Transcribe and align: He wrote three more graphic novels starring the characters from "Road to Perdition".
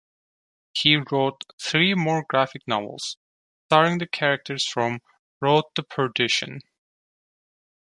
He 0.73 0.95
wrote 0.95 1.43
three 1.61 1.93
more 1.93 2.25
graphic 2.27 2.63
novels 2.67 3.17
starring 3.67 3.99
the 3.99 4.07
characters 4.07 4.65
from 4.65 5.01
"Road 5.39 5.65
to 5.75 5.83
Perdition". 5.83 6.61